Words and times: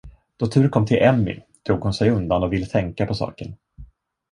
Då 0.37 0.47
turen 0.47 0.69
kom 0.69 0.85
till 0.85 1.03
Emmy, 1.03 1.41
drog 1.65 1.79
hon 1.79 1.93
sig 1.93 2.09
undan 2.09 2.43
och 2.43 2.53
ville 2.53 2.65
tänka 2.65 3.05
på 3.05 3.13
saken. 3.13 3.55